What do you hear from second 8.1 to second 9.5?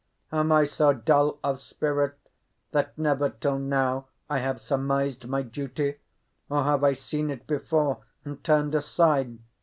and turned aside?